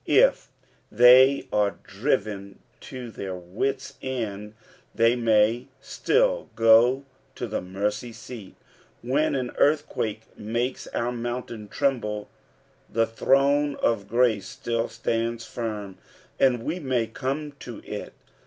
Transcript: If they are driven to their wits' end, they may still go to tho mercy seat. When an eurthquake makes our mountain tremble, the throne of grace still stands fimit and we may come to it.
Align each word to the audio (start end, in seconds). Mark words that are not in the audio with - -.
If 0.07 0.49
they 0.91 1.47
are 1.53 1.77
driven 1.83 2.57
to 2.89 3.11
their 3.11 3.35
wits' 3.35 3.99
end, 4.01 4.55
they 4.95 5.15
may 5.15 5.67
still 5.79 6.49
go 6.55 7.05
to 7.35 7.45
tho 7.45 7.61
mercy 7.61 8.11
seat. 8.11 8.55
When 9.03 9.35
an 9.35 9.51
eurthquake 9.59 10.23
makes 10.35 10.87
our 10.87 11.11
mountain 11.11 11.67
tremble, 11.67 12.29
the 12.89 13.05
throne 13.05 13.75
of 13.75 14.07
grace 14.07 14.47
still 14.47 14.89
stands 14.89 15.45
fimit 15.45 15.97
and 16.39 16.63
we 16.63 16.79
may 16.79 17.05
come 17.05 17.51
to 17.59 17.83
it. 17.85 18.13